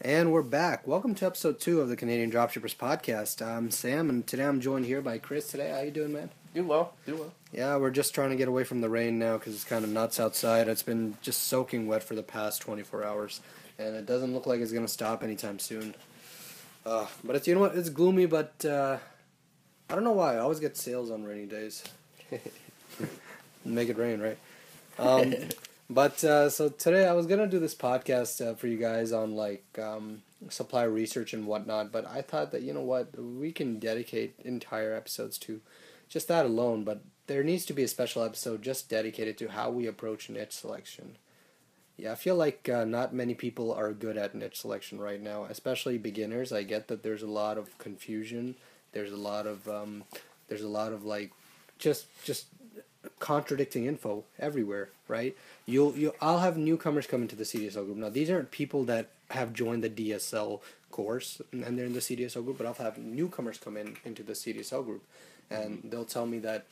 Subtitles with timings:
[0.00, 0.86] And we're back.
[0.86, 3.44] Welcome to episode two of the Canadian Dropshippers podcast.
[3.44, 5.48] I'm Sam, and today I'm joined here by Chris.
[5.48, 6.28] Today, how you doing, man?
[6.54, 7.32] Do well, do well.
[7.50, 9.90] Yeah, we're just trying to get away from the rain now because it's kind of
[9.90, 10.68] nuts outside.
[10.68, 13.40] It's been just soaking wet for the past 24 hours,
[13.78, 15.94] and it doesn't look like it's gonna stop anytime soon.
[16.84, 17.74] Uh, but it's you know what?
[17.74, 18.98] It's gloomy, but uh,
[19.88, 20.34] I don't know why.
[20.34, 21.82] I always get sales on rainy days.
[23.64, 24.38] Make it rain, right?
[24.98, 25.34] Um,
[25.88, 29.36] but uh, so today I was gonna do this podcast uh, for you guys on
[29.36, 33.78] like um, supply research and whatnot, but I thought that you know what we can
[33.78, 35.60] dedicate entire episodes to
[36.08, 36.84] just that alone.
[36.84, 40.52] But there needs to be a special episode just dedicated to how we approach niche
[40.52, 41.16] selection.
[41.96, 45.44] Yeah, I feel like uh, not many people are good at niche selection right now,
[45.44, 46.52] especially beginners.
[46.52, 48.56] I get that there's a lot of confusion.
[48.92, 50.04] There's a lot of um,
[50.48, 51.32] there's a lot of like
[51.78, 52.46] just just
[53.18, 55.36] contradicting info everywhere, right?
[55.64, 57.96] You'll you I'll have newcomers come into the CDSL group.
[57.96, 62.44] Now these aren't people that have joined the DSL course and they're in the CDSL
[62.44, 65.02] group, but I'll have newcomers come in into the CDSL group,
[65.50, 66.66] and they'll tell me that.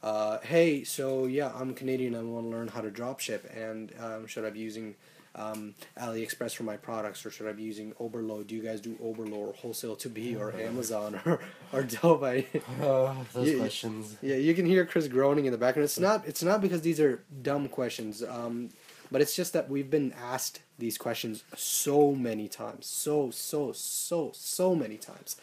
[0.00, 2.14] Uh, hey, so yeah, I'm Canadian.
[2.14, 4.94] I want to learn how to drop ship, and um, should I be using
[5.38, 8.46] um, AliExpress for my products, or should I be using Oberlo?
[8.46, 11.40] Do you guys do Oberlo or Wholesale2b, or Amazon, or
[11.72, 12.44] or Doba?
[12.82, 14.16] Uh, those Yeah, questions.
[14.20, 15.84] Yeah, you can hear Chris groaning in the background.
[15.84, 16.26] It's not.
[16.26, 18.22] It's not because these are dumb questions.
[18.22, 18.70] Um,
[19.10, 24.32] but it's just that we've been asked these questions so many times, so so so
[24.34, 25.36] so many times,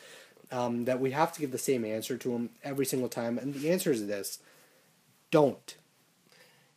[0.51, 3.37] um, that we have to give the same answer to them every single time.
[3.37, 4.39] And the answer is this:
[5.31, 5.75] don't.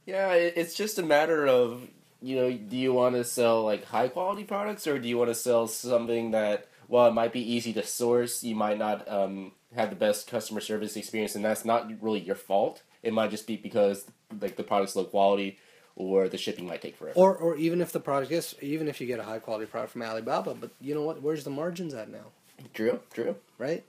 [0.07, 1.83] Yeah, it's just a matter of
[2.21, 5.31] you know, do you want to sell like high quality products or do you want
[5.31, 9.53] to sell something that while it might be easy to source, you might not um,
[9.75, 12.83] have the best customer service experience, and that's not really your fault.
[13.03, 14.07] It might just be because
[14.41, 15.59] like the product's low quality
[15.95, 17.19] or the shipping might take forever.
[17.19, 19.93] Or or even if the product is, even if you get a high quality product
[19.93, 21.23] from Alibaba, but you know what?
[21.23, 22.33] Where's the margins at now?
[22.75, 23.37] true, true.
[23.59, 23.85] right?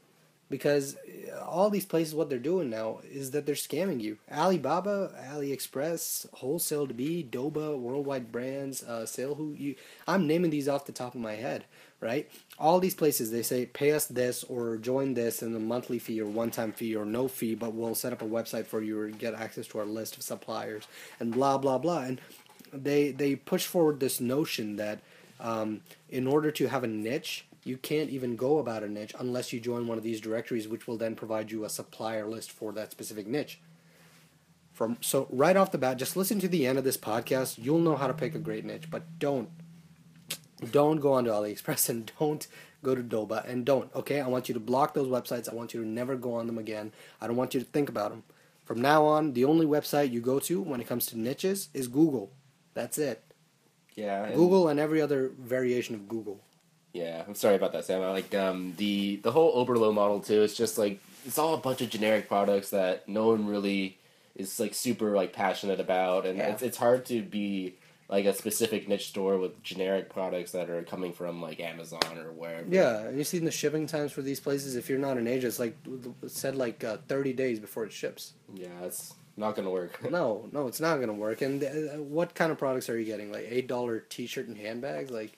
[0.49, 4.17] Because uh, all these places, what they're doing now is that they're scamming you.
[4.31, 9.75] Alibaba, AliExpress, Wholesale2b, Doba, Worldwide Brands, uh, SaleHoo you.
[10.07, 11.65] I'm naming these off the top of my head,
[12.01, 12.29] right?
[12.57, 16.21] All these places they say pay us this or join this in a monthly fee
[16.21, 18.99] or one time fee or no fee, but we'll set up a website for you
[18.99, 20.87] or get access to our list of suppliers
[21.19, 22.01] and blah blah blah.
[22.01, 22.21] And
[22.73, 24.99] they they push forward this notion that
[25.39, 29.53] um, in order to have a niche you can't even go about a niche unless
[29.53, 32.73] you join one of these directories which will then provide you a supplier list for
[32.73, 33.61] that specific niche.
[34.73, 37.57] From so right off the bat just listen to the end of this podcast.
[37.57, 39.49] You'll know how to pick a great niche but don't
[40.71, 42.47] don't go onto aliexpress and don't
[42.81, 44.19] go to doba and don't okay?
[44.19, 45.49] I want you to block those websites.
[45.49, 46.91] I want you to never go on them again.
[47.21, 48.23] I don't want you to think about them
[48.65, 51.87] from now on the only website you go to when it comes to niches is
[51.87, 52.31] google.
[52.73, 53.23] That's it.
[53.95, 56.39] Yeah, and- google and every other variation of google
[56.93, 58.01] Yeah, I'm sorry about that, Sam.
[58.01, 60.41] I Like um, the the whole Oberlo model too.
[60.41, 63.97] It's just like it's all a bunch of generic products that no one really
[64.35, 66.47] is like super like passionate about, and Yeah.
[66.53, 67.75] it's it's hard to be
[68.07, 72.31] like a specific niche store with generic products that are coming from like Amazon or
[72.31, 72.65] wherever.
[72.67, 74.75] Yeah, and you see the shipping times for these places.
[74.75, 75.75] If you're not in Asia, it's like
[76.23, 78.33] it said like uh, 30 days before it ships.
[78.55, 79.99] yeah, it's not gonna work.
[80.11, 81.41] No, no, it's not gonna work.
[81.43, 83.31] And uh, what kind of products are you getting?
[83.31, 85.37] Like eight dollar T-shirt and handbags, like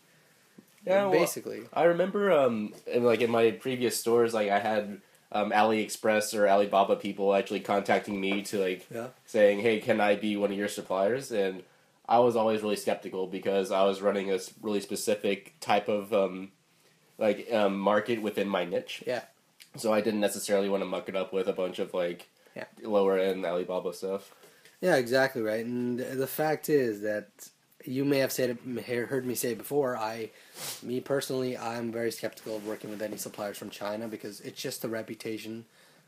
[0.86, 1.64] Yeah, well, basically.
[1.74, 6.48] I remember um in, like in my previous stores like I had um AliExpress or
[6.48, 9.08] Alibaba people actually contacting me to like Yeah.
[9.26, 11.64] saying, "Hey, can I be one of your suppliers?" And
[12.10, 16.52] I was always really skeptical because I was running a really specific type of um
[17.18, 19.04] like um market within my niche.
[19.06, 19.22] Yeah.
[19.78, 22.66] So I didn't necessarily want to muck it up with a bunch of like Yeah.
[22.82, 24.34] lower end Alibaba stuff.
[24.82, 25.64] Yeah, exactly right.
[25.64, 27.30] And the fact is that
[27.86, 29.98] you may have said heard me say before.
[29.98, 30.32] I,
[30.84, 34.82] me personally, I'm very skeptical of working with any suppliers from China because it's just
[34.82, 35.66] the reputation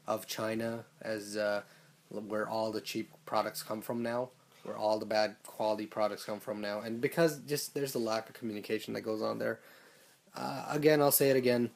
[0.08, 1.62] of China as uh,
[2.10, 4.30] where all the cheap products come from now,
[4.64, 8.30] where all the bad quality products come from now, and because just there's a lack
[8.30, 9.60] of communication that goes on there.
[10.36, 11.70] Uh, again, I'll say it again.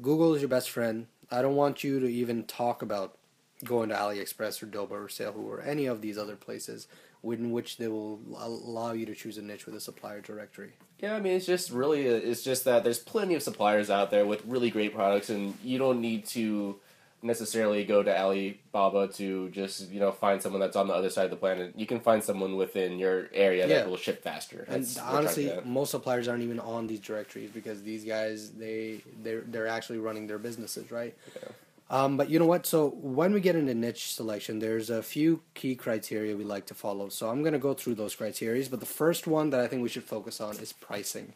[0.00, 1.06] Google is your best friend.
[1.30, 3.18] I don't want you to even talk about
[3.64, 6.86] going to AliExpress or Doba or SaleHoo or any of these other places
[7.22, 10.72] in which they will allow you to choose a niche with a supplier directory.
[11.00, 14.26] Yeah, I mean it's just really it's just that there's plenty of suppliers out there
[14.26, 16.78] with really great products, and you don't need to
[17.20, 21.24] necessarily go to Alibaba to just you know find someone that's on the other side
[21.24, 21.72] of the planet.
[21.76, 23.78] You can find someone within your area Yeah.
[23.78, 24.64] that will ship faster.
[24.68, 27.82] And That's what I'm trying to honestly, most suppliers aren't even on these directories because
[27.82, 31.16] these guys they they're they're actually running their businesses, right?
[31.36, 31.48] Yeah.
[31.90, 32.66] Um, but you know what?
[32.66, 36.74] So when we get into niche selection, there's a few key criteria we like to
[36.74, 37.08] follow.
[37.08, 38.68] So I'm going to go through those criteria.
[38.68, 41.32] But the first one that I think we should focus on is pricing,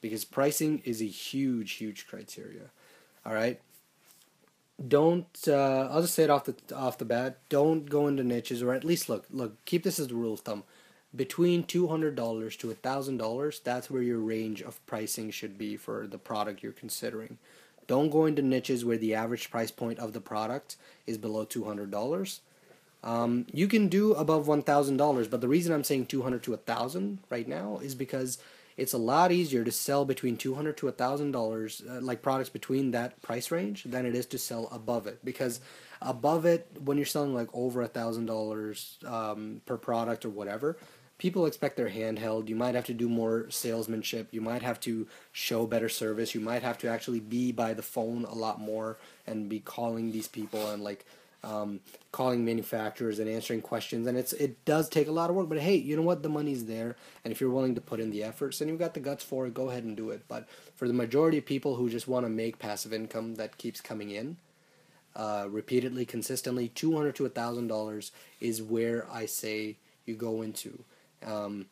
[0.00, 2.70] because pricing is a huge, huge criteria.
[3.24, 3.60] All right.
[4.88, 5.26] Don't.
[5.46, 7.38] Uh, I'll just say it off the off the bat.
[7.48, 9.64] Don't go into niches, or at least look look.
[9.64, 10.64] Keep this as the rule of thumb.
[11.14, 15.76] Between two hundred dollars to thousand dollars, that's where your range of pricing should be
[15.76, 17.38] for the product you're considering.
[17.86, 20.76] Don't go into niches where the average price point of the product
[21.06, 22.40] is below two hundred dollars.
[23.04, 26.44] Um, you can do above one thousand dollars, but the reason I'm saying two hundred
[26.44, 28.38] to a thousand right now is because
[28.76, 32.22] it's a lot easier to sell between two hundred to a thousand uh, dollars, like
[32.22, 35.24] products between that price range, than it is to sell above it.
[35.24, 35.60] Because
[36.00, 40.76] above it, when you're selling like over a thousand dollars um, per product or whatever,
[41.22, 42.48] people expect their handheld.
[42.48, 44.26] You might have to do more salesmanship.
[44.32, 46.34] You might have to show better service.
[46.34, 50.10] You might have to actually be by the phone a lot more and be calling
[50.10, 51.06] these people and like
[51.44, 51.78] um,
[52.10, 54.08] calling manufacturers and answering questions.
[54.08, 55.48] And it's it does take a lot of work.
[55.48, 56.24] But hey, you know what?
[56.24, 58.94] The money's there, and if you're willing to put in the efforts and you've got
[58.94, 60.24] the guts for it, go ahead and do it.
[60.26, 63.80] But for the majority of people who just want to make passive income that keeps
[63.80, 64.38] coming in.
[65.14, 68.10] Uh, repeatedly, consistently, two hundred to a thousand dollars
[68.40, 69.76] is where I say
[70.06, 70.84] you go into.
[71.24, 71.66] Um,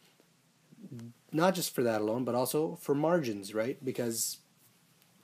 [1.32, 3.82] not just for that alone, but also for margins, right?
[3.85, 4.38] Because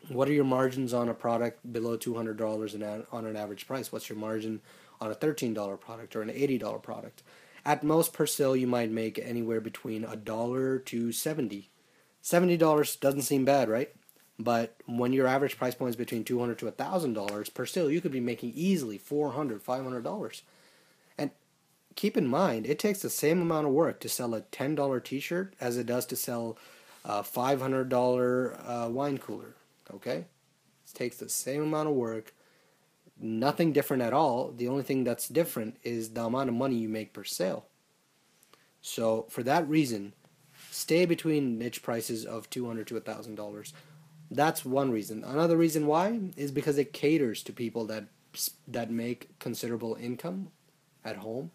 [0.08, 3.90] what are your margins on a product below $200 on an average price?
[3.90, 4.60] What's your margin
[5.00, 7.22] on a $13 product or an $80 product?
[7.64, 11.70] At most per sale, you might make anywhere between a dollar to 70.
[12.22, 13.92] $70 doesn't seem bad, right?
[14.38, 18.12] But when your average price point is between $200 to $1,000 per sale, you could
[18.12, 20.42] be making easily $400, $500
[21.96, 25.00] keep in mind, it takes the same amount of work to sell a ten dollar
[25.00, 26.56] T-shirt as it does to sell
[27.04, 29.56] a five hundred dollar uh, wine cooler
[29.92, 30.18] Okay?
[30.18, 32.34] It takes the same amount of work,
[33.20, 34.52] nothing different at all.
[34.52, 37.66] The only thing that's different is the amount of money you make per sale.
[38.80, 40.12] So, for that reason,
[40.70, 43.72] stay between niche prices of $200 to $1,000.
[44.30, 45.24] That's one reason.
[45.24, 48.04] Another reason why is because it caters to people that
[48.68, 50.48] that make considerable income
[51.02, 51.50] at home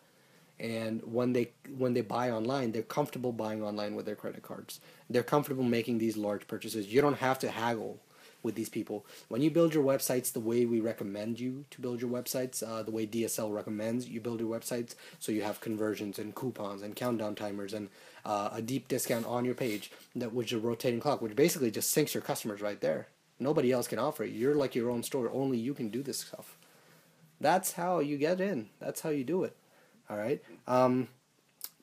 [0.61, 4.79] and when they when they buy online they're comfortable buying online with their credit cards
[5.09, 7.99] they're comfortable making these large purchases you don't have to haggle
[8.43, 9.05] with these people.
[9.27, 12.83] When you build your websites the way we recommend you to build your websites, uh,
[12.83, 16.95] the way DSL recommends you build your websites, so you have conversions and coupons and
[16.95, 17.89] countdown timers and
[18.25, 21.71] uh, a deep discount on your page, that which is a rotating clock, which basically
[21.71, 23.07] just syncs your customers right there.
[23.39, 24.31] Nobody else can offer it.
[24.31, 25.31] You're like your own store.
[25.31, 26.57] Only you can do this stuff.
[27.39, 28.69] That's how you get in.
[28.79, 29.55] That's how you do it.
[30.11, 30.43] All right.
[30.67, 31.07] Um,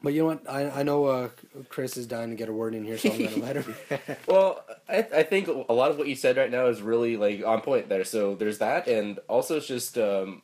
[0.02, 0.48] but you know what?
[0.48, 1.28] I I know uh,
[1.70, 3.74] Chris is dying to get a word in here, so I'm gonna let him.
[4.26, 7.44] well, I I think a lot of what you said right now is really like
[7.44, 8.04] on point there.
[8.04, 10.42] So there's that, and also it's just um,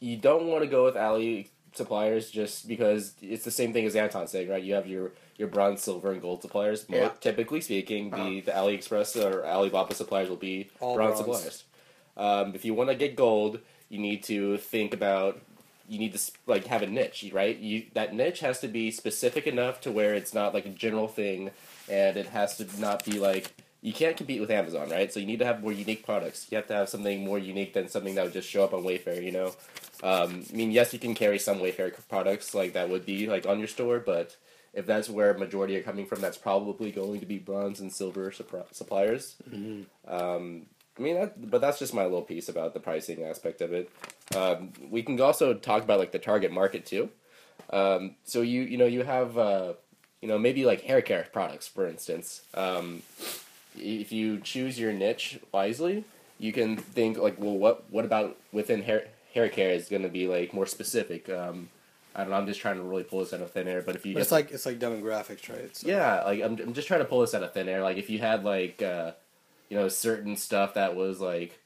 [0.00, 3.94] you don't want to go with Ali suppliers just because it's the same thing as
[3.94, 4.62] Anton saying, right?
[4.62, 6.84] You have your your bronze, silver, and gold suppliers.
[6.88, 7.10] Yeah.
[7.20, 8.40] typically speaking, the uh-huh.
[8.44, 11.38] the AliExpress or Alibaba suppliers will be All bronze, bronze.
[11.38, 11.64] suppliers.
[12.16, 15.40] Um, if you want to get gold, you need to think about
[15.88, 17.56] you need to like have a niche, right?
[17.56, 21.08] You that niche has to be specific enough to where it's not like a general
[21.08, 21.50] thing,
[21.88, 25.12] and it has to not be like you can't compete with Amazon, right?
[25.12, 26.48] So you need to have more unique products.
[26.50, 28.82] You have to have something more unique than something that would just show up on
[28.82, 29.22] Wayfair.
[29.22, 29.46] You know,
[30.02, 33.46] um, I mean, yes, you can carry some Wayfair products like that would be like
[33.46, 34.36] on your store, but
[34.76, 38.30] if that's where majority are coming from, that's probably going to be bronze and silver
[38.30, 39.36] suppliers.
[39.48, 39.82] Mm-hmm.
[40.06, 40.66] Um,
[40.98, 43.90] I mean, that, but that's just my little piece about the pricing aspect of it.
[44.34, 47.10] Um, we can also talk about like the target market too.
[47.70, 49.74] Um, so you you know you have uh,
[50.22, 52.42] you know maybe like hair care products for instance.
[52.54, 53.02] Um,
[53.76, 56.04] if you choose your niche wisely,
[56.38, 60.08] you can think like, well, what what about within hair hair care is going to
[60.08, 61.28] be like more specific.
[61.28, 61.68] Um,
[62.14, 62.36] I don't know.
[62.36, 63.82] I'm just trying to really pull this out of thin air.
[63.82, 65.76] But if you, but it's like it's like demographics, right?
[65.76, 65.88] So.
[65.88, 67.82] Yeah, like I'm I'm just trying to pull this out of thin air.
[67.82, 68.80] Like if you had like.
[68.80, 69.12] Uh,
[69.68, 71.60] you know certain stuff that was like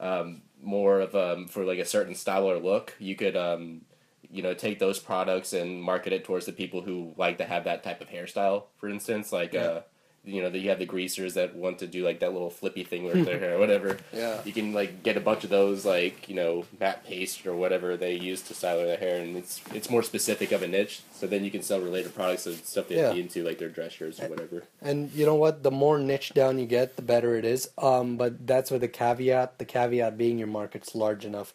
[0.00, 3.82] um, more of um, for like a certain style or look you could um,
[4.30, 7.64] you know take those products and market it towards the people who like to have
[7.64, 9.60] that type of hairstyle for instance like yeah.
[9.60, 9.82] uh,
[10.24, 12.84] you know, that you have the greasers that want to do like that little flippy
[12.84, 13.96] thing with their hair or whatever.
[14.12, 14.40] Yeah.
[14.44, 17.96] You can like get a bunch of those like, you know, matte paste or whatever
[17.96, 21.02] they use to style their hair and it's it's more specific of a niche.
[21.12, 23.12] So then you can sell related products of stuff they yeah.
[23.12, 24.64] be into, like their dress shirts or whatever.
[24.82, 25.62] And you know what?
[25.62, 27.70] The more niche down you get, the better it is.
[27.78, 31.54] Um, but that's where the caveat, the caveat being your market's large enough.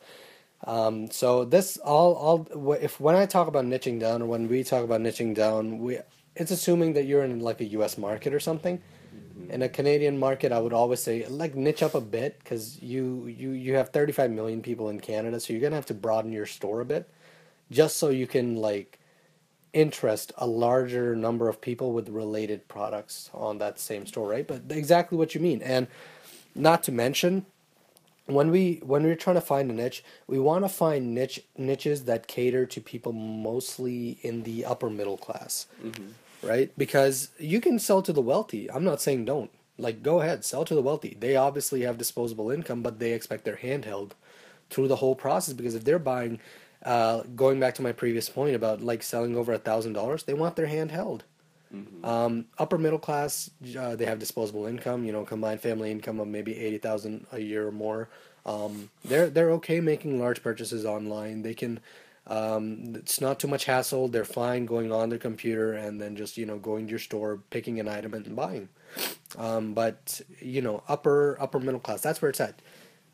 [0.65, 4.63] Um, so this all all if when I talk about niching down or when we
[4.63, 5.99] talk about niching down, we
[6.35, 7.97] it's assuming that you're in like a U.S.
[7.97, 8.77] market or something.
[8.77, 9.51] Mm-hmm.
[9.51, 13.27] In a Canadian market, I would always say like niche up a bit because you
[13.27, 16.45] you you have 35 million people in Canada, so you're gonna have to broaden your
[16.45, 17.09] store a bit,
[17.71, 18.99] just so you can like
[19.73, 24.47] interest a larger number of people with related products on that same store, right?
[24.47, 25.61] But exactly what you mean.
[25.63, 25.87] And
[26.55, 27.47] not to mention
[28.25, 32.05] when we when we're trying to find a niche, we want to find niche niches
[32.05, 35.67] that cater to people mostly in the upper middle class.
[36.43, 36.71] Right?
[36.77, 38.69] Because you can sell to the wealthy.
[38.69, 39.51] I'm not saying don't.
[39.77, 41.17] Like go ahead, sell to the wealthy.
[41.19, 44.11] They obviously have disposable income, but they expect their handheld
[44.69, 46.39] through the whole process because if they're buying
[46.83, 50.33] uh, going back to my previous point about like selling over a thousand dollars, they
[50.33, 51.23] want their hand held.
[52.03, 55.05] Um, upper middle class, uh, they have disposable income.
[55.05, 58.09] You know, combined family income of maybe eighty thousand a year or more.
[58.45, 61.41] Um, they're they're okay making large purchases online.
[61.41, 61.79] They can.
[62.25, 64.07] Um, it's not too much hassle.
[64.07, 67.39] They're fine going on their computer and then just you know going to your store,
[67.49, 68.69] picking an item and buying.
[69.37, 72.01] Um, but you know, upper upper middle class.
[72.01, 72.61] That's where it's at.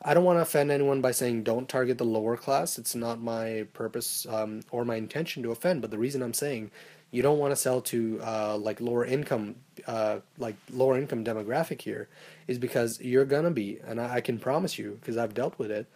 [0.01, 2.77] I don't want to offend anyone by saying don't target the lower class.
[2.77, 5.81] It's not my purpose um, or my intention to offend.
[5.81, 6.71] But the reason I'm saying
[7.11, 9.55] you don't want to sell to uh, like lower income,
[9.87, 12.07] uh, like lower income demographic here,
[12.47, 15.71] is because you're gonna be, and I, I can promise you because I've dealt with
[15.71, 15.87] it.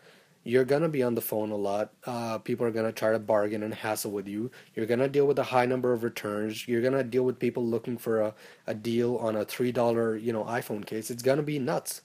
[0.46, 1.92] You're gonna be on the phone a lot.
[2.06, 4.52] Uh, people are gonna try to bargain and hassle with you.
[4.76, 6.68] You're gonna deal with a high number of returns.
[6.68, 8.34] You're gonna deal with people looking for a,
[8.68, 11.10] a deal on a three dollar you know iPhone case.
[11.10, 12.02] It's gonna be nuts.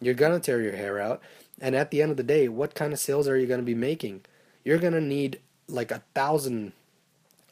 [0.00, 1.20] You're gonna tear your hair out.
[1.60, 3.74] And at the end of the day, what kind of sales are you gonna be
[3.74, 4.22] making?
[4.64, 6.72] You're gonna need like a thousand.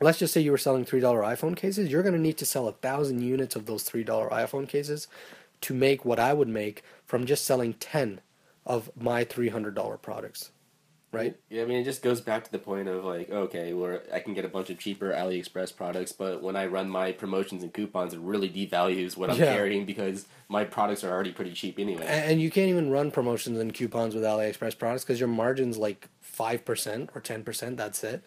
[0.00, 1.90] Let's just say you were selling three dollar iPhone cases.
[1.90, 5.08] You're gonna need to sell a thousand units of those three dollar iPhone cases
[5.60, 8.22] to make what I would make from just selling ten
[8.66, 10.50] of my three hundred dollar products,
[11.12, 11.36] right?
[11.50, 14.20] Yeah, I mean, it just goes back to the point of like, okay, where I
[14.20, 17.72] can get a bunch of cheaper AliExpress products, but when I run my promotions and
[17.72, 19.54] coupons, it really devalues what I'm Yeah.
[19.54, 22.06] carrying because my products are already pretty cheap anyway.
[22.06, 26.08] And, you can't even run promotions and coupons with AliExpress products because your margin's like
[26.20, 27.76] five percent or ten percent.
[27.76, 28.22] That's it.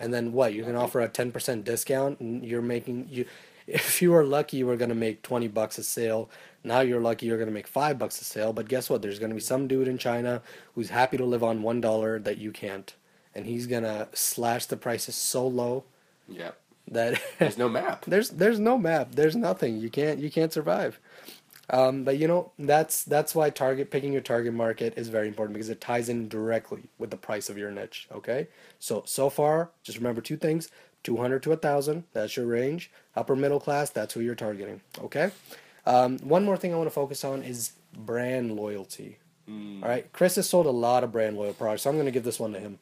[0.00, 0.52] And then what?
[0.52, 3.24] You can offer a ten percent discount, and you're making you.
[3.68, 6.30] If you were lucky, you were gonna make twenty bucks a sale.
[6.64, 8.52] Now you're lucky, you're gonna make five bucks a sale.
[8.52, 9.02] But guess what?
[9.02, 10.42] There's gonna be some dude in China
[10.74, 12.94] who's happy to live on one dollar that you can't,
[13.34, 15.84] and he's gonna slash the prices so low
[16.28, 16.50] yeah,
[16.88, 18.04] that there's no map.
[18.06, 19.12] there's there's no map.
[19.12, 19.78] There's nothing.
[19.78, 21.00] You can't you can't survive.
[21.70, 25.54] Um, but you know that's that's why target picking your target market is very important
[25.54, 28.08] because it ties in directly with the price of your niche.
[28.12, 28.48] Okay,
[28.78, 30.70] so so far just remember two things:
[31.02, 32.04] two hundred to a thousand.
[32.12, 32.90] That's your range.
[33.16, 33.90] Upper middle class.
[33.90, 34.80] That's who you're targeting.
[35.00, 35.30] Okay.
[35.86, 39.18] Um, one more thing I want to focus on is brand loyalty.
[39.82, 42.12] All right, Chris has sold a lot of brand loyal products, so I'm going to
[42.12, 42.78] give this one to him.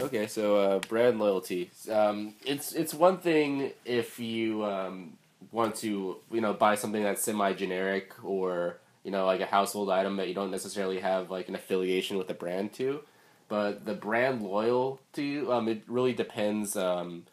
[0.00, 1.70] Okay, so uh, brand loyalty.
[1.90, 5.16] Um, it's it's one thing if you um,
[5.52, 9.88] want to you know buy something that's semi generic or you know like a household
[9.90, 13.00] item that you don't necessarily have like an affiliation with a brand to,
[13.48, 17.24] but the brand loyalty um, it really depends um,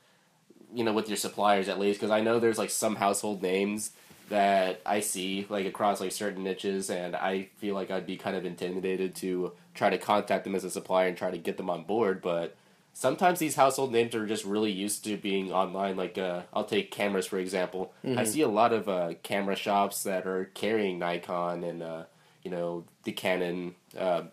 [0.74, 3.92] you know with your suppliers at least because I know there's like some household names
[4.30, 8.36] that I see like across like certain niches and I feel like I'd be kind
[8.36, 11.70] of intimidated to try to contact them as a supplier and try to get them
[11.70, 12.56] on board but
[12.94, 16.90] sometimes these household names are just really used to being online like uh, I'll take
[16.92, 17.94] cameras for example.
[18.18, 22.04] I see a lot of uh, camera shops that are carrying Nikon and uh,
[22.42, 24.24] you know the Canon uh,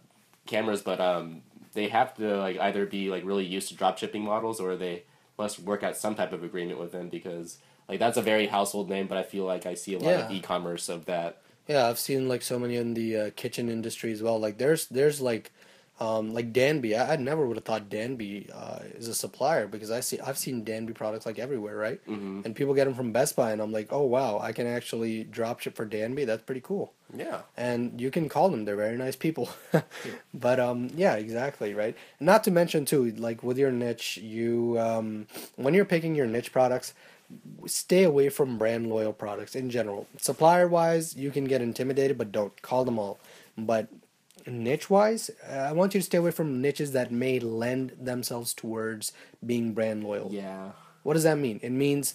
[0.47, 4.25] cameras but um, they have to like either be like really used to drop shipping
[4.25, 5.05] models or they
[5.39, 8.89] must work out some type of agreement with them because like that's a very household
[8.89, 11.43] name, but I feel like I see a lot of e-commerce of that.
[11.69, 14.39] Yeah, I've seen like so many in the uh, kitchen industry as well.
[14.39, 15.53] Like there's there's like
[16.01, 16.97] um, like Danby.
[16.97, 20.39] I, I never would have thought Danby uh, is a supplier because I see I've
[20.39, 22.05] seen Danby products like everywhere, right?
[22.07, 22.43] Mm-hmm.
[22.45, 25.25] And people get them from Best Buy, and I'm like, oh wow, I can actually
[25.25, 26.25] drop ship for Danby.
[26.25, 26.93] That's pretty cool.
[27.15, 27.43] Yeah.
[27.57, 29.51] And you can call them; they're very nice people.
[30.35, 31.97] but um, yeah, exactly right.
[32.19, 36.53] Not to mention too, like with your niche, you um, when you're picking your niche
[36.53, 36.95] products,
[37.67, 40.07] stay away from brand loyal products in general.
[40.17, 43.19] Supplier wise, you can get intimidated, but don't call them all.
[43.57, 43.89] But
[44.47, 49.13] niche wise, I want you to stay away from niches that may lend themselves towards
[49.45, 50.31] being brand loyal.
[50.33, 50.73] Yeah.
[51.03, 51.61] What does that mean?
[51.63, 52.15] It means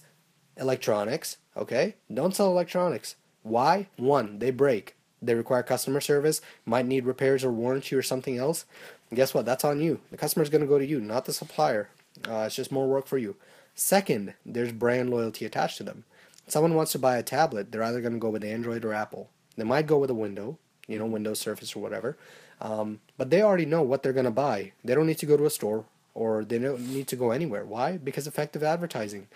[0.56, 1.96] electronics, okay?
[2.14, 3.16] Don't sell electronics.
[3.44, 3.88] Why?
[3.98, 4.96] One, they break.
[5.22, 8.66] They require customer service, might need repairs or warranty or something else.
[9.14, 9.46] Guess what?
[9.46, 10.02] That's on you.
[10.12, 11.90] The customer's going to go to you, not the supplier.
[12.28, 13.36] Uh, it's just more work for you.
[13.74, 16.04] Second, there's brand loyalty attached to them.
[16.48, 19.30] Someone wants to buy a tablet, they're either going to go with Android or Apple.
[19.58, 20.58] They might go with a Window,
[20.88, 22.18] you know, Windows Surface or whatever.
[22.62, 24.74] Um, but they already know what they're going to buy.
[24.84, 27.66] They don't need to go to a store or they don't need to go anywhere.
[27.66, 27.98] Why?
[27.98, 29.28] Because effective advertising.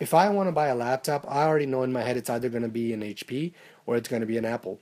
[0.00, 2.48] If I want to buy a laptop, I already know in my head it's either
[2.48, 3.52] going to be an HP
[3.86, 4.80] or it's going to be an Apple.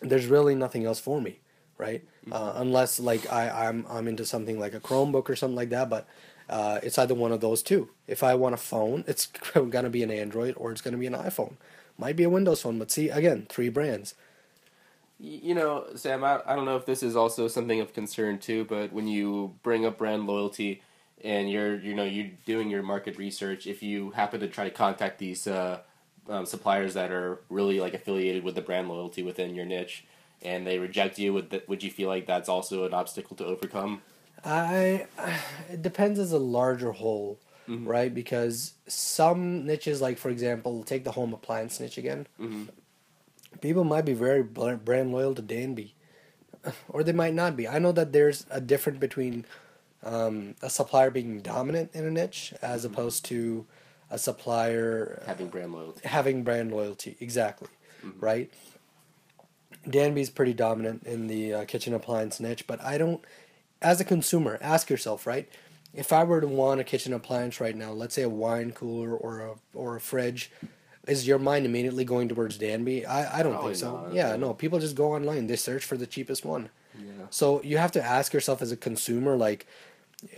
[0.00, 1.40] There's really nothing else for me,
[1.78, 2.02] right?
[2.30, 5.88] Uh, unless like I, I'm I'm into something like a Chromebook or something like that.
[5.90, 6.06] But
[6.48, 7.88] Uh, it's either one of those two.
[8.06, 11.14] If I want a phone, it's gonna be an Android or it's gonna be an
[11.14, 11.54] iPhone.
[11.96, 14.14] Might be a Windows phone, but see again, three brands.
[15.24, 18.64] You know, Sam, I, I don't know if this is also something of concern too,
[18.64, 20.82] but when you bring up brand loyalty
[21.22, 24.70] and you're you know you're doing your market research, if you happen to try to
[24.70, 25.78] contact these uh,
[26.28, 30.04] um, suppliers that are really like affiliated with the brand loyalty within your niche,
[30.42, 33.44] and they reject you, would th- would you feel like that's also an obstacle to
[33.44, 34.02] overcome?
[34.44, 35.06] I
[35.70, 37.38] it depends as a larger whole,
[37.68, 37.86] Mhm.
[37.86, 38.12] right?
[38.12, 42.26] Because some niches, like for example, take the home appliance niche again.
[42.40, 42.70] Mhm.
[43.60, 45.94] People might be very brand loyal to Danby,
[46.88, 47.68] or they might not be.
[47.68, 49.44] I know that there's a difference between
[50.02, 53.66] um, a supplier being dominant in a niche as opposed to
[54.10, 56.00] a supplier Having brand loyalty.
[56.08, 57.16] having brand loyalty.
[57.20, 57.68] Exactly,
[58.04, 58.14] Mhm.
[58.20, 58.50] right?
[59.88, 63.24] Danby's pretty dominant in the uh, kitchen appliance niche, but I don't.
[63.80, 65.48] As a consumer, ask yourself, right?
[65.92, 69.12] If I were to want a kitchen appliance right now, let's say a wine cooler
[69.14, 70.50] or a or a fridge,
[71.06, 73.04] is your mind immediately going towards Danby?
[73.04, 74.02] I, I don't Probably think so.
[74.02, 74.54] not, yeah, no.
[74.54, 75.46] People just go online.
[75.46, 76.70] They search for the cheapest one.
[76.96, 77.26] Yeah.
[77.30, 79.66] So you have to ask yourself as a consumer, like,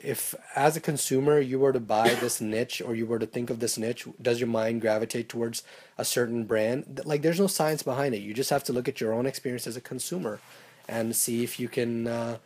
[0.02, 3.50] if as a consumer you were to buy this niche or you were to think
[3.50, 5.62] of this niche, does your mind gravitate towards
[5.98, 7.00] a certain brand?
[7.04, 8.22] Like, there's no science behind it.
[8.22, 10.40] You just have to look at your own experience as a consumer
[10.88, 12.38] and see if you can uh,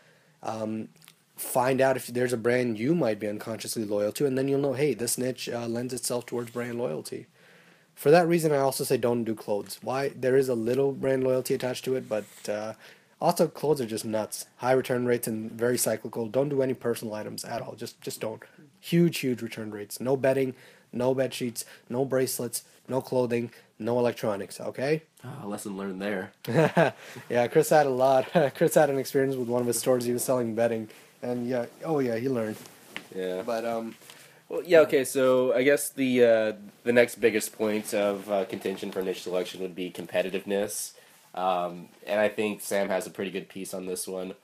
[0.42, 0.88] um,
[1.36, 4.60] find out if there's a brand you might be unconsciously loyal to, and then you'll
[4.60, 7.26] know, hey, this niche uh, lends itself towards brand loyalty.
[7.98, 9.80] For that reason, I also say don't do clothes.
[9.82, 10.10] Why?
[10.10, 12.74] There is a little brand loyalty attached to it, but uh,
[13.20, 14.46] also clothes are just nuts.
[14.58, 16.28] High return rates and very cyclical.
[16.28, 17.74] Don't do any personal items at all.
[17.74, 18.40] Just just don't.
[18.78, 20.00] Huge, huge return rates.
[20.00, 20.54] No bedding,
[20.92, 23.50] no bed sheets, no bracelets, no clothing,
[23.80, 24.60] no electronics.
[24.60, 25.02] Okay.
[25.24, 26.30] Ah, lesson learned there.
[27.28, 28.28] yeah, Chris had a lot.
[28.54, 30.04] Chris had an experience with one of his stores.
[30.04, 30.88] He was selling bedding,
[31.20, 32.58] and yeah, oh yeah, he learned.
[33.12, 33.42] Yeah.
[33.44, 33.96] But um,
[34.48, 34.80] Well, yeah.
[34.80, 35.04] Okay.
[35.04, 36.52] So I guess the uh,
[36.84, 40.92] the next biggest point of uh, contention for niche selection would be competitiveness,
[41.34, 44.34] um, and I think Sam has a pretty good piece on this one.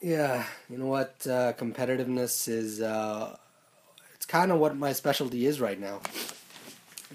[0.00, 1.26] Yeah, you know what?
[1.26, 2.80] Uh, competitiveness is.
[2.80, 3.36] Uh,
[4.14, 6.00] it's kind of what my specialty is right now.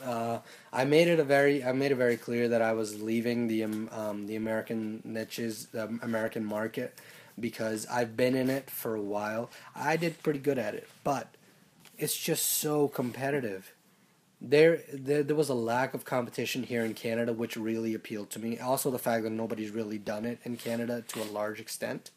[0.03, 0.39] Uh,
[0.73, 1.63] I made it a very.
[1.63, 5.67] I made it very clear that I was leaving the um, um, the American niches,
[5.67, 6.99] the American market,
[7.39, 9.49] because I've been in it for a while.
[9.73, 11.29] I did pretty good at it, but
[11.97, 13.73] it's just so competitive.
[14.41, 18.39] There, there, there was a lack of competition here in Canada, which really appealed to
[18.39, 18.59] me.
[18.59, 22.11] Also, the fact that nobody's really done it in Canada to a large extent.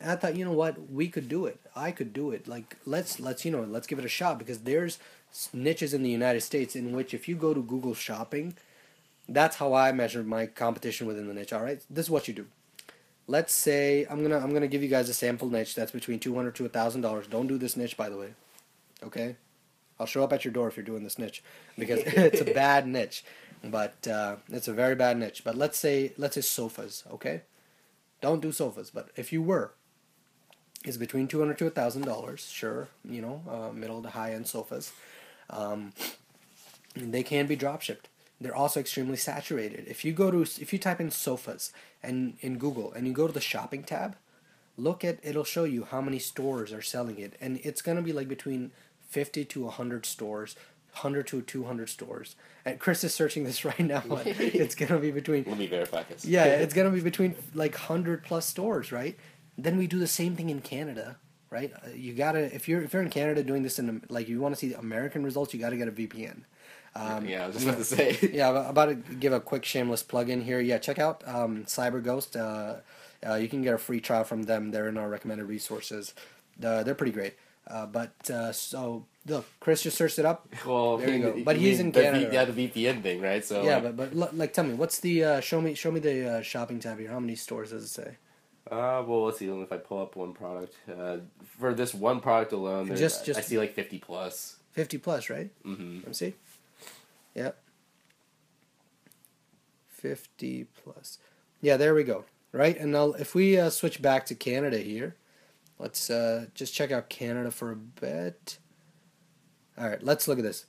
[0.00, 1.60] And I thought, you know what, we could do it.
[1.76, 2.48] I could do it.
[2.48, 4.98] Like let's let's you know let's give it a shot because there's
[5.52, 8.54] niches in the United States in which if you go to Google Shopping,
[9.28, 11.52] that's how I measure my competition within the niche.
[11.52, 12.46] All right, this is what you do.
[13.26, 16.34] Let's say I'm gonna I'm gonna give you guys a sample niche that's between two
[16.34, 17.26] hundred to thousand dollars.
[17.26, 18.30] Don't do this niche, by the way.
[19.02, 19.36] Okay,
[19.98, 21.42] I'll show up at your door if you're doing this niche
[21.78, 23.24] because it's a bad niche,
[23.62, 25.42] but uh, it's a very bad niche.
[25.44, 27.04] But let's say let's say sofas.
[27.12, 27.42] Okay,
[28.20, 28.90] don't do sofas.
[28.90, 29.72] But if you were,
[30.84, 32.48] is between two hundred to a thousand dollars.
[32.50, 34.92] Sure, you know, uh, middle to high end sofas.
[35.50, 35.92] Um,
[36.96, 38.08] they can be drop shipped.
[38.40, 39.86] They're also extremely saturated.
[39.86, 43.26] If you go to if you type in sofas and in Google and you go
[43.26, 44.16] to the shopping tab,
[44.78, 48.12] look at it'll show you how many stores are selling it, and it's gonna be
[48.12, 48.72] like between
[49.10, 50.56] fifty to hundred stores.
[50.92, 52.34] 100 to 200 stores.
[52.64, 54.02] And Chris is searching this right now.
[54.26, 56.24] it's going to be between Let me verify this.
[56.24, 59.16] yeah, it's gonna be between like hundred plus stores, right?
[59.56, 61.16] Then we do the same thing in Canada,
[61.48, 61.72] right?
[61.72, 64.52] Uh, You gotta if you're if you're in Canada doing this in like you want
[64.56, 66.40] to see the American results, you gotta get a VPN.
[66.96, 68.18] Um, yeah, I was just about to say.
[68.32, 70.58] yeah, I'm about to give a quick shameless plug in here.
[70.60, 72.34] Yeah, check out um, CyberGhost.
[72.34, 72.80] Uh,
[73.24, 74.72] uh, you can get a free trial from them.
[74.72, 76.14] They're in our recommended resources.
[76.60, 77.34] Uh, they're pretty great.
[77.70, 80.48] Uh, but uh, so look, Chris just searched it up.
[80.66, 81.42] Well, There you go.
[81.44, 82.28] But he's in the Canada.
[82.28, 83.44] V- yeah, the VPN thing, right?
[83.44, 86.00] So yeah, like, but but like, tell me, what's the uh, show me show me
[86.00, 87.10] the uh, shopping tab here?
[87.10, 88.16] How many stores does it say?
[88.70, 89.48] Uh, well, let's see.
[89.48, 90.74] If I pull up one product.
[90.88, 91.18] Uh,
[91.58, 94.56] for this one product alone, Just- just- I see like fifty plus.
[94.72, 95.50] Fifty plus, right?
[95.64, 95.96] Mm-hmm.
[95.98, 96.34] Let me see.
[97.34, 97.56] Yep.
[99.88, 101.18] 50 plus.
[101.60, 102.24] Yeah, there we go.
[102.52, 102.76] Right?
[102.78, 105.14] And now if we uh, switch back to Canada here,
[105.80, 108.58] let's uh, just check out Canada for a bit.
[109.78, 110.66] All right, let's look at this.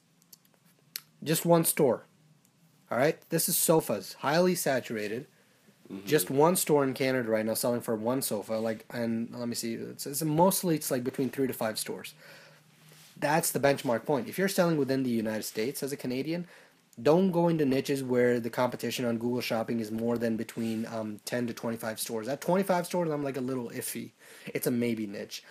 [1.24, 2.06] Just one store.
[2.90, 5.28] All right, this is sofas, highly saturated.
[6.06, 8.54] Just one store in Canada right now selling for one sofa.
[8.54, 12.14] Like, and let me see, it's, it's mostly it's like between three to five stores
[13.22, 14.28] that's the benchmark point.
[14.28, 16.48] If you're selling within the United States as a Canadian,
[17.02, 21.20] don't go into niches where the competition on Google Shopping is more than between um,
[21.26, 22.28] 10 to 25 stores.
[22.28, 24.12] At 25 stores, I'm like a little iffy.
[24.48, 25.44] It's a maybe niche.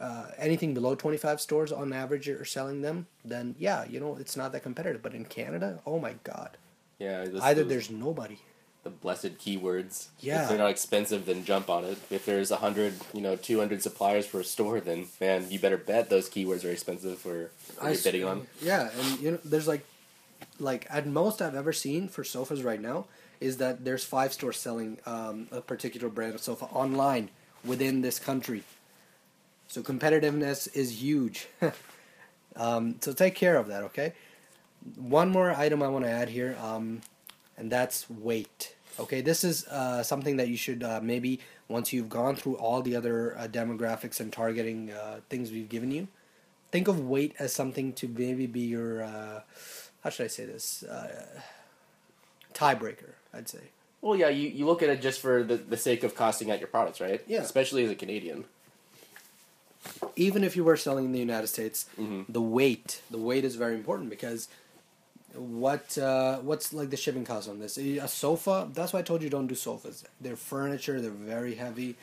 [0.00, 4.36] uh, anything below 25 stores on average are selling them, then yeah, you know, it's
[4.36, 5.02] not that competitive.
[5.02, 6.56] But in Canada, oh my god.
[6.98, 8.38] Yeah, this, Either those- there's nobody.
[8.84, 10.08] the blessed keywords.
[10.20, 10.42] Yeah.
[10.44, 11.98] If they're not expensive, then jump on it.
[12.10, 15.58] If there's a hundred, you know, two hundred suppliers for a store, then man, you
[15.58, 18.46] better bet those keywords are expensive for what you're s- bidding on.
[18.62, 19.84] Yeah, and you know, there's like,
[20.58, 23.06] like at most I've ever seen for sofas right now
[23.40, 27.30] is that there's five stores selling um, a particular brand of sofa online
[27.64, 28.62] within this country.
[29.68, 31.48] So competitiveness is huge.
[32.56, 34.12] um, so take care of that, okay?
[34.96, 37.00] One more item I want to add here, um,
[37.56, 38.74] and that's weight.
[38.98, 42.80] Okay, this is uh, something that you should uh, maybe once you've gone through all
[42.80, 46.06] the other uh, demographics and targeting uh, things we've given you,
[46.70, 49.40] think of weight as something to maybe be your uh,
[50.06, 51.26] how should I say this uh,
[52.54, 53.14] tiebreaker.
[53.34, 53.58] I'd say.
[54.00, 56.60] Well, yeah, you, you look at it just for the, the sake of costing out
[56.60, 57.20] your products, right?
[57.26, 57.40] Yeah.
[57.42, 58.44] Especially as a Canadian.
[60.14, 62.24] even if you were selling in the United States, Mhm.
[62.28, 64.46] the weight the weight is very important because
[65.34, 67.76] what uh, what's like the shipping cost on this?
[67.76, 68.68] A sofa.
[68.72, 70.04] That's why I told you don't do sofas.
[70.20, 71.00] They're furniture.
[71.00, 71.96] They're very heavy.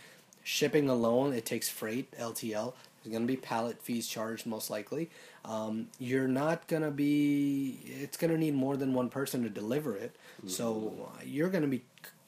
[0.43, 2.73] Shipping alone, it takes freight LTL.
[3.03, 5.09] There's gonna be pallet fees charged most likely.
[5.45, 7.79] Um, you're not gonna be.
[7.85, 10.15] It's gonna need more than one person to deliver it.
[10.47, 11.83] So uh, you're gonna be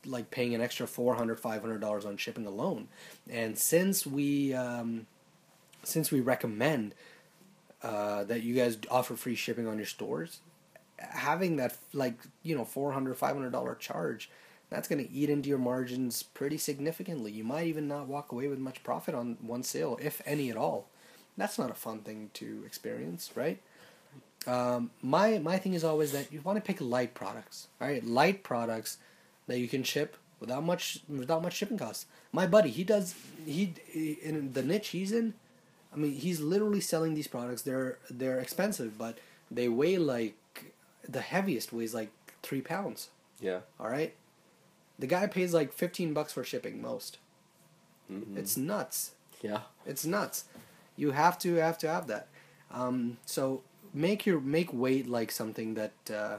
[0.05, 2.87] like paying an extra $400, 500 dollars on shipping alone
[3.27, 5.07] and since we um,
[5.83, 6.93] since we recommend
[7.81, 10.41] uh, that you guys offer free shipping on your stores,
[10.97, 14.29] having that like you know $400, 500 dollar charge,
[14.69, 17.31] that's going to eat into your margins pretty significantly.
[17.31, 20.57] You might even not walk away with much profit on one sale, if any at
[20.57, 20.87] all.
[21.37, 23.61] That's not a fun thing to experience, right?
[24.47, 28.03] Um, my my thing is always that you want to pick light products, all right?
[28.03, 28.97] Light products
[29.47, 32.05] that you can ship without much without much shipping costs.
[32.31, 35.33] My buddy, he does he in the niche he's in.
[35.93, 37.61] I mean, he's literally selling these products.
[37.63, 39.17] They're they're expensive, but
[39.49, 40.73] they weigh like
[41.07, 42.09] the heaviest weighs like
[42.43, 43.09] three pounds.
[43.39, 43.59] Yeah.
[43.79, 44.13] All right,
[44.99, 47.17] the guy pays like fifteen bucks for shipping most.
[48.11, 48.37] Mhm.
[48.37, 49.11] It's nuts.
[49.41, 49.61] Yeah.
[49.85, 50.45] It's nuts.
[50.95, 52.27] You have to have to have that.
[52.71, 53.61] Um, so
[53.93, 56.37] make your make weight like something that uh,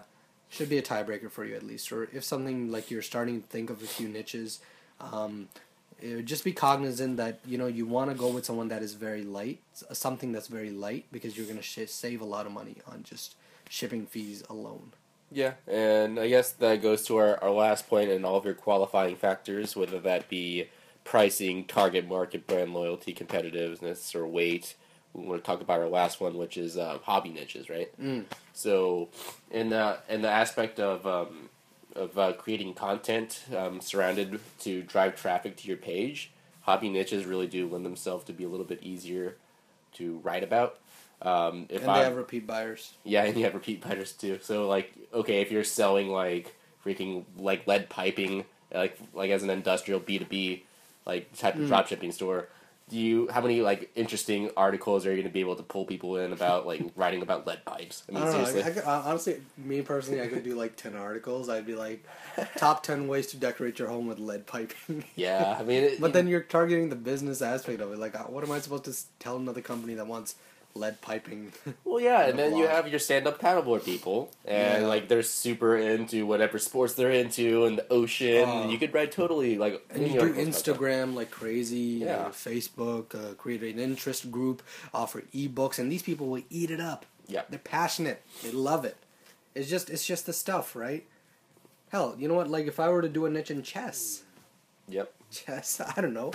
[0.48, 3.48] should be a tiebreaker for you at least, or if something like you're starting to
[3.48, 4.60] think of a few niches.
[5.00, 5.48] Um,
[6.24, 9.22] just be cognizant that you know you want to go with someone that is very
[9.24, 9.60] light,
[9.92, 13.34] something that's very light, because you're gonna sh- save a lot of money on just
[13.70, 14.92] shipping fees alone.
[15.30, 18.54] Yeah, and I guess that goes to our, our last point and all of your
[18.54, 20.68] qualifying factors, whether that be
[21.04, 24.74] pricing, target market, brand loyalty, competitiveness, or weight.
[25.14, 27.90] We want to talk about our last one, which is uh, hobby niches, right?
[28.00, 28.24] Mm.
[28.52, 29.08] So,
[29.50, 31.48] in the in the aspect of um,
[31.94, 37.46] of uh, creating content um, surrounded to drive traffic to your page, hobby niches really
[37.46, 39.36] do lend themselves to be a little bit easier
[39.94, 40.78] to write about.
[41.22, 42.92] Um, if and I they have repeat buyers.
[43.04, 44.38] yeah, and you have repeat buyers too.
[44.42, 49.50] So like, okay, if you're selling like freaking like lead piping, like like as an
[49.50, 50.64] industrial B two B,
[51.06, 51.68] like type of Mm.
[51.68, 52.48] drop shipping store,
[52.90, 55.86] do you how many like interesting articles are you going to be able to pull
[55.86, 58.02] people in about like writing about lead pipes?
[58.08, 58.60] I I mean, don't know.
[58.60, 61.48] I, I could- uh, honestly, me personally, I could do like ten articles.
[61.48, 62.04] I'd be like,
[62.56, 65.02] top ten ways to decorate your home with lead piping.
[65.16, 67.98] yeah, I mean, it, but then you're targeting the business aspect of it.
[67.98, 70.34] Like, uh, what am I supposed to tell another company that wants
[70.76, 71.52] lead piping?
[71.84, 74.88] Well, yeah, and then you have your stand-up paddleboard people, and Yeah.
[74.88, 78.48] like they're super into whatever sports they're into, and the ocean.
[78.48, 80.78] And you could write totally like and you do articles about that.
[80.78, 82.16] Instagram like crazy, Yeah.
[82.26, 84.62] uh, Facebook, uh, create an interest group,
[84.92, 87.06] offer ebooks, and these people will eat it up.
[87.28, 87.42] Yeah.
[87.50, 88.22] they're passionate.
[88.44, 88.96] They love it.
[89.54, 91.04] It's just it's just the stuff, right?
[91.90, 92.48] Hell, you know what?
[92.50, 94.22] Like if I were to do a niche in chess.
[94.88, 95.12] Yep.
[95.30, 95.80] Chess.
[95.96, 96.32] I don't know.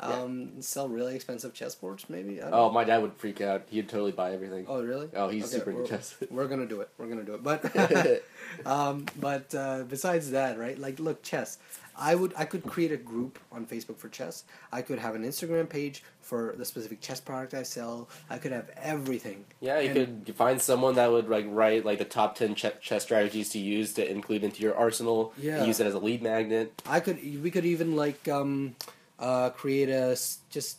[0.00, 2.40] Um, Sell really expensive chessboards, maybe.
[2.40, 2.72] I don't Oh, know.
[2.72, 3.62] my dad would freak out.
[3.70, 4.66] He'd totally buy everything.
[4.68, 5.08] Oh, really?
[5.14, 6.16] Oh, he's super into chess.
[6.30, 6.88] we're gonna do it.
[6.98, 7.42] We're gonna do it.
[7.42, 8.22] But,
[8.66, 10.78] um, but uh, besides that, right?
[10.78, 11.58] Like, look, chess.
[11.96, 14.44] I would, I could create a group on Facebook for chess.
[14.72, 18.08] I could have an Instagram page for the specific chess product I sell.
[18.30, 19.44] I could have everything.
[19.60, 22.66] Yeah, you And- could find someone that would like write like the top ten ch-
[22.80, 25.32] chess strategies to use to include into your arsenal.
[25.36, 25.64] Yeah.
[25.64, 26.80] use it as a lead magnet.
[26.86, 28.76] I could, we could even like um,
[29.18, 30.16] uh, create a
[30.50, 30.78] just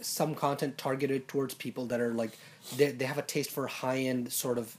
[0.00, 2.32] some content targeted towards people that are like
[2.76, 4.76] they they have a taste for high end sort of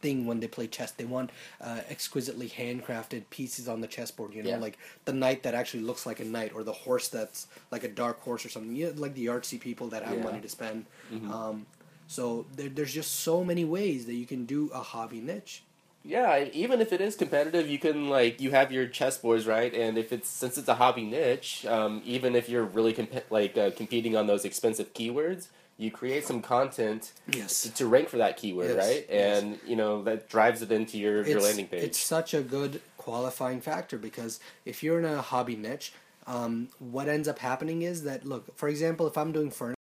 [0.00, 0.92] thing when they play chess.
[0.92, 1.30] They want
[1.60, 4.34] uh, exquisitely handcrafted pieces on the chessboard.
[4.34, 4.58] You know, Yeah.
[4.58, 7.88] like the knight that actually looks like a knight, or the horse that's like a
[7.88, 8.74] dark horse or something.
[8.74, 10.24] You know, like the artsy people that have Yeah.
[10.24, 10.86] money to spend.
[11.12, 11.30] Mhm.
[11.30, 11.66] Um,
[12.06, 15.62] so there, there's just so many ways that you can do a hobby niche.
[16.04, 19.98] Yeah, even if it is competitive, you can like you have your chessboards right, and
[19.98, 23.72] if it's since it's a hobby niche, um, even if you're really comp- like uh,
[23.72, 25.48] competing on those expensive keywords,
[25.78, 27.62] you create some content Yes.
[27.62, 29.06] to, to rank for that keyword, Yes, right?
[29.08, 29.42] yes.
[29.42, 31.84] And you know that drives it into your, your landing page.
[31.84, 35.92] It's such a good qualifying factor because if you're in a hobby niche,
[36.26, 39.76] um, what ends up happening is that look, for example, if I'm doing furniture,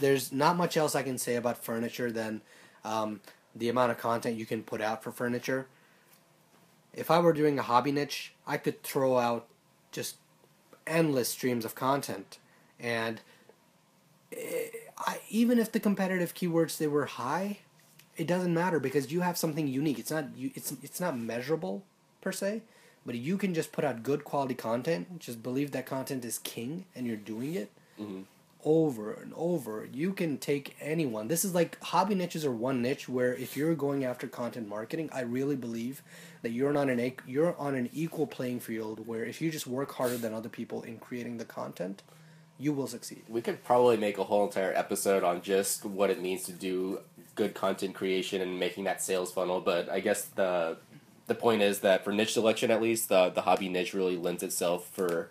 [0.00, 2.40] there's not much else I can say about furniture than
[2.84, 3.20] um,
[3.54, 5.66] the amount of content you can put out for furniture.
[6.94, 9.48] If I were doing a hobby niche, I could throw out
[9.92, 10.16] just
[10.86, 12.38] endless streams of content,
[12.78, 13.20] and
[14.32, 17.58] eh, I, even if the competitive keywords they were high,
[18.16, 19.98] it doesn't matter because you have something unique.
[19.98, 20.50] It's not you.
[20.54, 21.82] It's it's not measurable
[22.22, 22.62] per se,
[23.04, 25.18] but you can just put out good quality content.
[25.18, 28.24] Just believe that content is king, and you're doing it Mhm.
[28.64, 29.86] over and over.
[29.92, 31.28] You can take anyone.
[31.28, 35.10] This is like hobby niches are one niche where if you're going after content marketing,
[35.12, 36.02] I really believe
[36.40, 39.92] that you're not an you're on an equal playing field where if you just work
[39.92, 42.02] harder than other people in creating the content,
[42.58, 43.22] you will succeed.
[43.28, 47.00] we could probably make a whole entire episode on just what it means to do
[47.34, 49.60] good content creation and making that sales funnel.
[49.60, 50.78] But I guess the
[51.26, 54.42] the point is that for niche selection, at least the the hobby niche really lends
[54.42, 55.30] itself for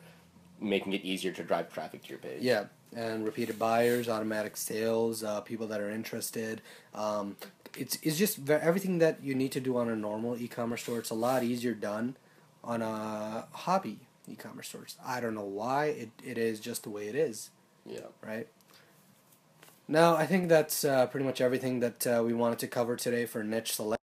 [0.62, 2.42] making it easier to drive traffic to your page.
[2.42, 6.62] Yeah, and repeated buyers, automatic sales, uh, people that are interested.
[6.94, 7.36] Um,
[7.78, 11.00] it's it's just ve- everything that you need to do on a normal e-commerce store.
[11.00, 12.16] It's a lot easier done
[12.64, 14.86] on a hobby e-commerce store.
[15.06, 15.86] I don't know why.
[15.86, 17.52] It it is just the way it is,
[17.86, 18.00] yeah.
[18.22, 18.48] right?
[19.88, 23.26] Now I think that's uh, pretty much everything that uh, we wanted to cover today
[23.26, 24.04] for niche selection.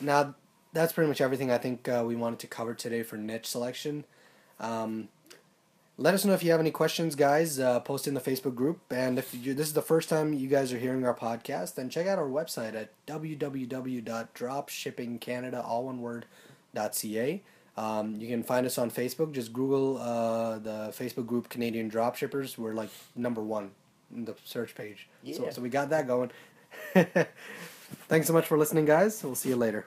[0.00, 0.34] Now
[0.72, 4.04] that's pretty much everything I think uh, we wanted to cover today for niche selection.
[4.60, 5.08] Um,
[5.98, 7.58] let us know if you have any questions, guys.
[7.58, 10.46] Uh, post in the Facebook group, and if you, this is the first time you
[10.46, 16.26] guys are hearing our podcast, then check out our website at www.dropshippingcanada, all one word,
[16.74, 17.42] .ca.
[17.76, 19.32] Um, you can find us on Facebook.
[19.32, 22.56] Just Google uh, the Facebook group Canadian Dropshippers.
[22.56, 23.72] We're like number one
[24.14, 25.08] in the search page.
[25.36, 26.30] So, so we got that going.
[28.08, 29.22] Thanks so much for listening, guys.
[29.22, 29.86] We'll see you later.